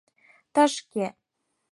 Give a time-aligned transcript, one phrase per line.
[0.53, 1.05] Тышке!